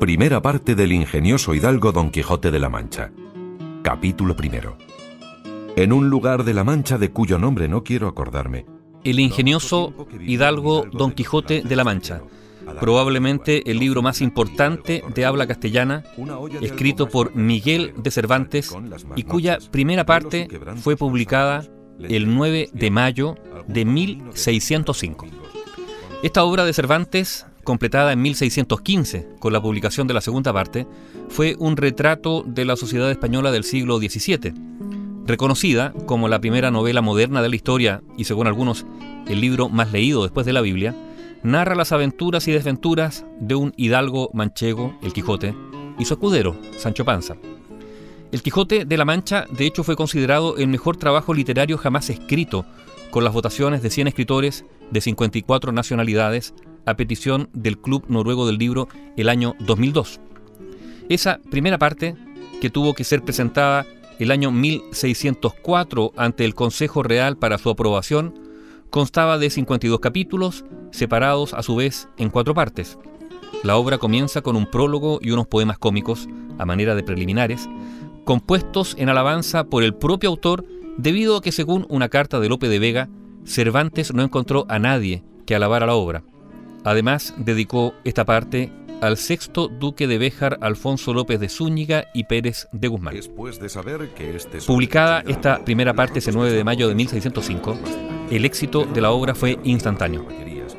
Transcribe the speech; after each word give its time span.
Primera 0.00 0.42
parte 0.42 0.74
del 0.74 0.92
ingenioso 0.92 1.54
hidalgo 1.54 1.90
Don 1.90 2.10
Quijote 2.10 2.50
de 2.50 2.58
la 2.58 2.68
Mancha. 2.68 3.10
Capítulo 3.82 4.36
primero. 4.36 4.76
En 5.74 5.90
un 5.90 6.10
lugar 6.10 6.44
de 6.44 6.52
la 6.52 6.64
Mancha 6.64 6.98
de 6.98 7.10
cuyo 7.10 7.38
nombre 7.38 7.66
no 7.66 7.82
quiero 7.82 8.06
acordarme. 8.06 8.66
El 9.04 9.18
ingenioso 9.20 9.94
hidalgo 10.20 10.84
Don 10.92 11.12
Quijote 11.12 11.62
de 11.62 11.76
la 11.76 11.84
Mancha. 11.84 12.20
Probablemente 12.78 13.70
el 13.70 13.78
libro 13.78 14.02
más 14.02 14.20
importante 14.20 15.02
de 15.14 15.24
habla 15.24 15.46
castellana, 15.46 16.04
escrito 16.60 17.08
por 17.08 17.34
Miguel 17.34 17.94
de 17.96 18.10
Cervantes 18.10 18.76
y 19.16 19.22
cuya 19.22 19.56
primera 19.70 20.04
parte 20.04 20.46
fue 20.76 20.96
publicada 20.96 21.64
el 22.00 22.34
9 22.34 22.68
de 22.70 22.90
mayo 22.90 23.36
de 23.66 23.86
1605. 23.86 25.26
Esta 26.22 26.44
obra 26.44 26.66
de 26.66 26.74
Cervantes, 26.74 27.46
completada 27.66 28.12
en 28.12 28.22
1615 28.22 29.28
con 29.38 29.52
la 29.52 29.60
publicación 29.60 30.06
de 30.06 30.14
la 30.14 30.22
segunda 30.22 30.54
parte, 30.54 30.86
fue 31.28 31.54
un 31.58 31.76
retrato 31.76 32.42
de 32.46 32.64
la 32.64 32.76
sociedad 32.76 33.10
española 33.10 33.50
del 33.50 33.64
siglo 33.64 33.98
XVII. 33.98 34.54
Reconocida 35.26 35.92
como 36.06 36.28
la 36.28 36.40
primera 36.40 36.70
novela 36.70 37.02
moderna 37.02 37.42
de 37.42 37.50
la 37.50 37.56
historia 37.56 38.02
y 38.16 38.24
según 38.24 38.46
algunos 38.46 38.86
el 39.26 39.42
libro 39.42 39.68
más 39.68 39.92
leído 39.92 40.22
después 40.22 40.46
de 40.46 40.54
la 40.54 40.62
Biblia, 40.62 40.94
narra 41.42 41.74
las 41.74 41.92
aventuras 41.92 42.48
y 42.48 42.52
desventuras 42.52 43.26
de 43.40 43.56
un 43.56 43.74
hidalgo 43.76 44.30
manchego, 44.32 44.96
el 45.02 45.12
Quijote, 45.12 45.54
y 45.98 46.04
su 46.06 46.14
escudero, 46.14 46.56
Sancho 46.78 47.04
Panza. 47.04 47.36
El 48.32 48.42
Quijote 48.42 48.84
de 48.84 48.96
la 48.96 49.04
Mancha, 49.04 49.46
de 49.50 49.66
hecho, 49.66 49.84
fue 49.84 49.96
considerado 49.96 50.56
el 50.56 50.68
mejor 50.68 50.96
trabajo 50.96 51.34
literario 51.34 51.78
jamás 51.78 52.08
escrito, 52.10 52.64
con 53.10 53.24
las 53.24 53.32
votaciones 53.32 53.82
de 53.82 53.90
100 53.90 54.08
escritores 54.08 54.64
de 54.90 55.00
54 55.00 55.72
nacionalidades 55.72 56.54
a 56.86 56.96
petición 56.96 57.50
del 57.52 57.78
Club 57.78 58.04
Noruego 58.08 58.46
del 58.46 58.58
Libro 58.58 58.88
el 59.16 59.28
año 59.28 59.54
2002. 59.60 60.20
Esa 61.08 61.40
primera 61.50 61.78
parte, 61.78 62.16
que 62.60 62.70
tuvo 62.70 62.94
que 62.94 63.04
ser 63.04 63.22
presentada 63.22 63.86
el 64.18 64.30
año 64.30 64.50
1604 64.50 66.12
ante 66.16 66.44
el 66.44 66.54
Consejo 66.54 67.02
Real 67.02 67.36
para 67.36 67.58
su 67.58 67.68
aprobación, 67.68 68.34
constaba 68.90 69.38
de 69.38 69.50
52 69.50 70.00
capítulos, 70.00 70.64
separados 70.90 71.52
a 71.52 71.62
su 71.62 71.76
vez 71.76 72.08
en 72.16 72.30
cuatro 72.30 72.54
partes. 72.54 72.98
La 73.62 73.76
obra 73.76 73.98
comienza 73.98 74.42
con 74.42 74.56
un 74.56 74.70
prólogo 74.70 75.18
y 75.20 75.32
unos 75.32 75.46
poemas 75.46 75.78
cómicos, 75.78 76.28
a 76.58 76.64
manera 76.64 76.94
de 76.94 77.02
preliminares, 77.02 77.68
compuestos 78.24 78.94
en 78.98 79.08
alabanza 79.08 79.64
por 79.64 79.82
el 79.82 79.94
propio 79.94 80.30
autor 80.30 80.64
debido 80.96 81.36
a 81.36 81.42
que 81.42 81.52
según 81.52 81.86
una 81.88 82.08
carta 82.08 82.40
de 82.40 82.48
Lope 82.48 82.68
de 82.68 82.78
Vega, 82.78 83.08
Cervantes 83.44 84.12
no 84.14 84.22
encontró 84.22 84.66
a 84.68 84.78
nadie 84.78 85.22
que 85.46 85.54
alabara 85.54 85.86
la 85.86 85.94
obra. 85.94 86.24
Además, 86.86 87.34
dedicó 87.36 87.94
esta 88.04 88.24
parte 88.24 88.70
al 89.00 89.16
sexto 89.16 89.66
duque 89.66 90.06
de 90.06 90.18
Béjar, 90.18 90.56
Alfonso 90.60 91.12
López 91.12 91.40
de 91.40 91.48
Zúñiga 91.48 92.04
y 92.14 92.24
Pérez 92.24 92.68
de 92.70 92.86
Guzmán. 92.86 93.16
Este 93.16 94.58
Publicada 94.64 95.24
esta 95.26 95.64
primera 95.64 95.94
parte 95.94 96.20
ese 96.20 96.30
9 96.30 96.52
de 96.52 96.62
mayo 96.62 96.86
de 96.86 96.94
1605, 96.94 97.76
el 98.30 98.44
éxito 98.44 98.84
de 98.84 99.00
la 99.00 99.10
obra 99.10 99.34
fue 99.34 99.58
instantáneo. 99.64 100.28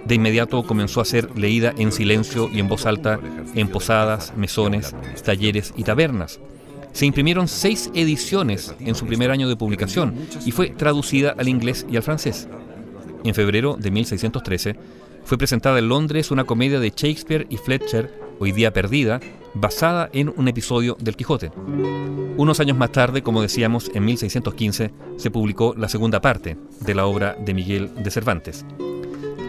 De 0.05 0.15
inmediato 0.15 0.63
comenzó 0.63 1.01
a 1.01 1.05
ser 1.05 1.37
leída 1.37 1.73
en 1.77 1.91
silencio 1.91 2.49
y 2.53 2.61
en 2.61 2.69
voz 2.69 2.85
alta 2.85 3.19
en 3.53 3.67
posadas, 3.67 4.33
mesones, 4.37 4.95
talleres 5.25 5.73
y 5.75 5.83
tabernas. 5.83 6.39
Se 6.93 7.05
imprimieron 7.05 7.49
seis 7.49 7.91
ediciones 7.93 8.73
en 8.79 8.95
su 8.95 9.05
primer 9.05 9.29
año 9.29 9.49
de 9.49 9.57
publicación 9.57 10.15
y 10.45 10.51
fue 10.51 10.69
traducida 10.69 11.35
al 11.37 11.49
inglés 11.49 11.85
y 11.89 11.97
al 11.97 12.03
francés. 12.03 12.47
En 13.25 13.35
febrero 13.35 13.75
de 13.77 13.91
1613 13.91 14.77
fue 15.27 15.37
presentada 15.37 15.77
en 15.77 15.89
Londres 15.89 16.31
una 16.31 16.45
comedia 16.45 16.79
de 16.79 16.89
Shakespeare 16.95 17.47
y 17.49 17.57
Fletcher, 17.57 18.27
Hoy 18.39 18.53
día 18.53 18.71
perdida, 18.71 19.19
basada 19.55 20.09
en 20.13 20.31
un 20.37 20.47
episodio 20.47 20.95
del 21.01 21.17
Quijote. 21.17 21.51
Unos 22.37 22.59
años 22.59 22.77
más 22.77 22.91
tarde, 22.91 23.23
como 23.23 23.41
decíamos, 23.41 23.91
en 23.93 24.05
1615, 24.05 24.93
se 25.17 25.31
publicó 25.31 25.73
la 25.75 25.89
segunda 25.89 26.21
parte 26.21 26.55
de 26.79 26.95
la 26.95 27.07
obra 27.07 27.35
de 27.43 27.53
Miguel 27.55 27.91
de 27.95 28.11
Cervantes. 28.11 28.63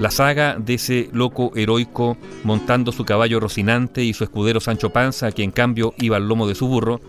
La 0.00 0.10
saga 0.10 0.56
de 0.58 0.74
ese 0.74 1.10
loco 1.12 1.52
heroico 1.54 2.16
montando 2.44 2.90
su 2.90 3.04
caballo 3.04 3.38
Rocinante 3.38 4.02
y 4.02 4.14
su 4.14 4.24
escudero 4.24 4.58
Sancho 4.58 4.90
Panza, 4.90 5.30
que 5.30 5.44
en 5.44 5.50
cambio 5.52 5.94
iba 5.98 6.16
al 6.16 6.26
lomo 6.26 6.48
de 6.48 6.54
su 6.54 6.66
burro, 6.66 7.00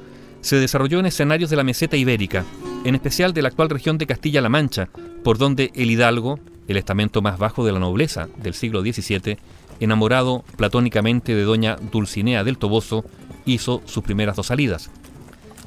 se 0.42 0.58
desarrolló 0.58 1.00
en 1.00 1.08
escenarios 1.08 1.50
de 1.50 1.56
la 1.56 1.64
meseta 1.64 1.98
ibérica, 1.98 2.44
en 2.84 2.94
especial 2.94 3.34
de 3.34 3.42
la 3.42 3.48
actual 3.48 3.70
región 3.70 3.98
de 3.98 4.06
Castilla-La 4.06 4.50
Mancha, 4.50 4.90
por 5.24 5.38
donde 5.38 5.72
el 5.76 5.90
hidalgo, 5.90 6.40
el 6.70 6.78
estamento 6.78 7.22
más 7.22 7.38
bajo 7.38 7.66
de 7.66 7.72
la 7.72 7.80
nobleza 7.80 8.30
del 8.38 8.54
siglo 8.54 8.82
XVII, 8.82 9.38
enamorado 9.80 10.44
platónicamente 10.56 11.36
de 11.36 11.44
doña 11.44 11.78
Dulcinea 11.92 12.44
del 12.44 12.58
Toboso, 12.58 13.04
hizo 13.46 13.82
sus 13.86 14.04
primeras 14.04 14.36
dos 14.36 14.48
salidas. 14.48 14.92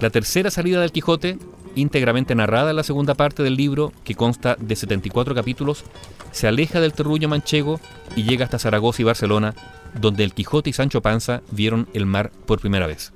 La 0.01 0.11
tercera 0.11 0.51
salida 0.51 0.81
del 0.81 0.93
Quijote, 0.93 1.39
íntegramente 1.75 2.35
narrada 2.35 2.71
en 2.71 2.77
la 2.77 2.85
segunda 2.85 3.15
parte 3.15 3.43
del 3.43 3.57
libro, 3.57 3.93
que 4.05 4.15
consta 4.15 4.57
de 4.61 4.77
74 4.77 5.35
capítulos, 5.35 5.85
se 6.31 6.47
aleja 6.47 6.81
del 6.81 6.93
terruño 6.93 7.29
manchego 7.29 7.81
y 8.15 8.23
llega 8.23 8.45
hasta 8.45 8.61
Zaragoza 8.61 9.03
y 9.03 9.05
Barcelona, 9.05 9.55
donde 10.01 10.23
el 10.23 10.35
Quijote 10.35 10.71
y 10.71 10.73
Sancho 10.73 11.03
Panza 11.03 11.43
vieron 11.51 11.89
el 11.95 12.07
mar 12.07 12.31
por 12.47 12.61
primera 12.61 12.87
vez. 12.87 13.13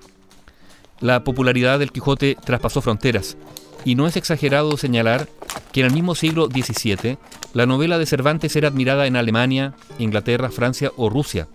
La 1.00 1.22
popularidad 1.24 1.78
del 1.78 1.92
Quijote 1.92 2.36
traspasó 2.44 2.82
fronteras, 2.82 3.36
y 3.84 3.94
no 3.94 4.08
es 4.08 4.16
exagerado 4.16 4.76
señalar 4.76 5.28
que 5.72 5.80
en 5.80 5.86
el 5.86 5.92
mismo 5.92 6.14
siglo 6.14 6.48
XVII 6.48 7.18
la 7.54 7.66
novela 7.66 7.98
de 7.98 8.06
Cervantes 8.06 8.54
era 8.56 8.68
admirada 8.68 9.06
en 9.06 9.16
Alemania, 9.16 9.74
Inglaterra, 9.98 10.50
Francia 10.50 10.92
o 10.96 11.08
Rusia. 11.08 11.48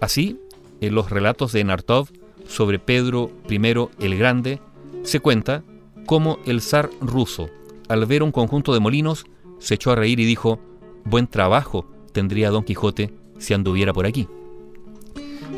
Así, 0.00 0.40
en 0.80 0.94
los 0.94 1.10
relatos 1.10 1.52
de 1.52 1.64
Nartov 1.64 2.08
sobre 2.46 2.78
Pedro 2.78 3.30
I 3.48 3.60
el 4.00 4.18
Grande, 4.18 4.60
se 5.02 5.20
cuenta 5.20 5.62
cómo 6.06 6.38
el 6.46 6.60
zar 6.60 6.90
ruso, 7.00 7.50
al 7.88 8.06
ver 8.06 8.22
un 8.22 8.32
conjunto 8.32 8.74
de 8.74 8.80
molinos, 8.80 9.24
se 9.58 9.74
echó 9.74 9.92
a 9.92 9.96
reír 9.96 10.20
y 10.20 10.24
dijo, 10.24 10.60
buen 11.04 11.26
trabajo 11.26 11.86
tendría 12.12 12.50
Don 12.50 12.64
Quijote 12.64 13.12
si 13.38 13.54
anduviera 13.54 13.92
por 13.92 14.06
aquí. 14.06 14.28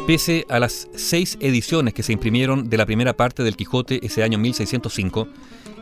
Pese 0.06 0.46
a 0.48 0.58
las 0.58 0.88
seis 0.94 1.38
ediciones 1.40 1.94
que 1.94 2.02
se 2.02 2.12
imprimieron 2.12 2.68
de 2.68 2.76
la 2.76 2.86
primera 2.86 3.16
parte 3.16 3.42
del 3.44 3.56
Quijote 3.56 4.04
ese 4.04 4.22
año 4.22 4.38
1605, 4.38 5.28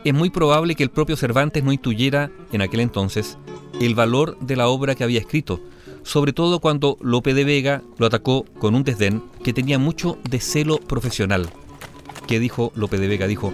es 0.03 0.13
muy 0.13 0.29
probable 0.29 0.75
que 0.75 0.83
el 0.83 0.91
propio 0.91 1.15
Cervantes 1.15 1.63
no 1.63 1.71
intuyera 1.71 2.31
en 2.51 2.61
aquel 2.61 2.81
entonces 2.81 3.37
el 3.79 3.95
valor 3.95 4.37
de 4.39 4.55
la 4.55 4.67
obra 4.67 4.95
que 4.95 5.03
había 5.03 5.19
escrito, 5.19 5.59
sobre 6.03 6.33
todo 6.33 6.59
cuando 6.59 6.97
Lope 7.01 7.33
de 7.33 7.43
Vega 7.43 7.81
lo 7.97 8.05
atacó 8.05 8.45
con 8.59 8.75
un 8.75 8.83
desdén 8.83 9.23
que 9.43 9.53
tenía 9.53 9.79
mucho 9.79 10.17
de 10.29 10.39
celo 10.39 10.77
profesional. 10.77 11.49
¿Qué 12.27 12.39
dijo 12.39 12.71
Lope 12.75 12.97
de 12.97 13.07
Vega? 13.07 13.27
Dijo, 13.27 13.53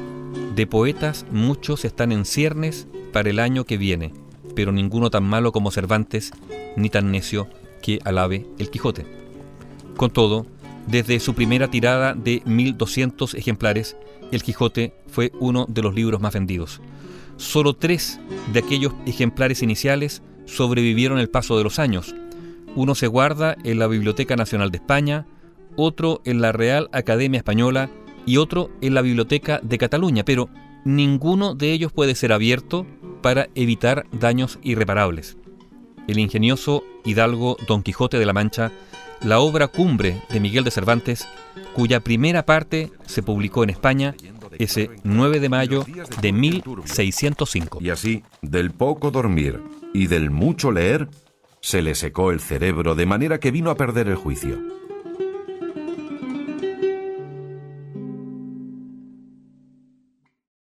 de 0.55 0.67
poetas 0.67 1.25
muchos 1.31 1.85
están 1.85 2.11
en 2.11 2.25
ciernes 2.25 2.87
para 3.13 3.29
el 3.29 3.39
año 3.39 3.65
que 3.65 3.77
viene, 3.77 4.13
pero 4.55 4.71
ninguno 4.71 5.09
tan 5.09 5.23
malo 5.23 5.51
como 5.51 5.71
Cervantes, 5.71 6.31
ni 6.75 6.89
tan 6.89 7.11
necio 7.11 7.47
que 7.81 7.99
alabe 8.05 8.45
el 8.57 8.69
Quijote. 8.69 9.05
Con 9.95 10.11
todo, 10.11 10.45
desde 10.87 11.19
su 11.19 11.33
primera 11.33 11.69
tirada 11.69 12.13
de 12.13 12.43
1.200 12.43 13.35
ejemplares, 13.37 13.97
El 14.31 14.43
Quijote 14.43 14.93
fue 15.07 15.31
uno 15.39 15.65
de 15.67 15.81
los 15.81 15.93
libros 15.93 16.21
más 16.21 16.33
vendidos. 16.33 16.81
Solo 17.37 17.75
tres 17.75 18.19
de 18.51 18.59
aquellos 18.59 18.93
ejemplares 19.05 19.61
iniciales 19.61 20.21
sobrevivieron 20.45 21.19
el 21.19 21.29
paso 21.29 21.57
de 21.57 21.63
los 21.63 21.79
años. 21.79 22.15
Uno 22.75 22.95
se 22.95 23.07
guarda 23.07 23.55
en 23.63 23.79
la 23.79 23.87
Biblioteca 23.87 24.35
Nacional 24.35 24.71
de 24.71 24.77
España, 24.77 25.25
otro 25.75 26.21
en 26.25 26.41
la 26.41 26.51
Real 26.51 26.89
Academia 26.91 27.37
Española 27.37 27.89
y 28.25 28.37
otro 28.37 28.71
en 28.81 28.93
la 28.93 29.01
Biblioteca 29.01 29.59
de 29.63 29.77
Cataluña, 29.77 30.25
pero 30.25 30.49
ninguno 30.83 31.55
de 31.55 31.71
ellos 31.71 31.91
puede 31.91 32.15
ser 32.15 32.33
abierto 32.33 32.85
para 33.21 33.49
evitar 33.55 34.05
daños 34.11 34.59
irreparables. 34.63 35.37
El 36.07 36.19
ingenioso 36.19 36.83
hidalgo 37.05 37.57
Don 37.67 37.83
Quijote 37.83 38.17
de 38.17 38.25
la 38.25 38.33
Mancha 38.33 38.71
la 39.21 39.39
obra 39.39 39.67
cumbre 39.67 40.21
de 40.29 40.39
Miguel 40.39 40.63
de 40.63 40.71
Cervantes, 40.71 41.27
cuya 41.73 41.99
primera 41.99 42.45
parte 42.45 42.91
se 43.05 43.23
publicó 43.23 43.63
en 43.63 43.71
España 43.71 44.15
ese 44.59 44.89
9 45.03 45.39
de 45.39 45.49
mayo 45.49 45.85
de 46.21 46.31
1605. 46.31 47.79
Y 47.81 47.89
así, 47.89 48.23
del 48.41 48.71
poco 48.71 49.11
dormir 49.11 49.61
y 49.93 50.07
del 50.07 50.29
mucho 50.31 50.71
leer, 50.71 51.09
se 51.61 51.81
le 51.81 51.95
secó 51.95 52.31
el 52.31 52.39
cerebro 52.39 52.95
de 52.95 53.05
manera 53.05 53.39
que 53.39 53.51
vino 53.51 53.69
a 53.69 53.75
perder 53.75 54.07
el 54.07 54.15
juicio. 54.15 54.57